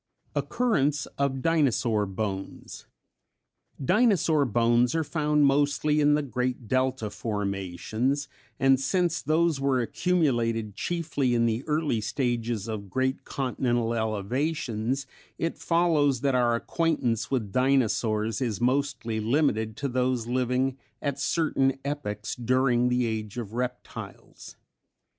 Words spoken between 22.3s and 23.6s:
during the Age of